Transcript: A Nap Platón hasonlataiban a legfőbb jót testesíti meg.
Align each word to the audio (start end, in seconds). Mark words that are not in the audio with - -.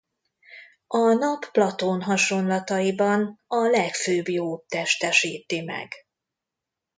A 0.87 1.13
Nap 1.13 1.51
Platón 1.51 2.01
hasonlataiban 2.01 3.41
a 3.47 3.57
legfőbb 3.69 4.27
jót 4.29 4.67
testesíti 4.67 5.61
meg. 5.61 5.93